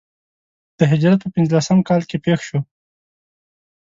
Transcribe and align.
د 0.77 0.79
هجرت 0.91 1.19
په 1.21 1.29
پنځه 1.35 1.51
لسم 1.57 1.79
کال 1.89 2.01
کې 2.09 2.17
پېښ 2.25 2.39
شو. 2.47 2.59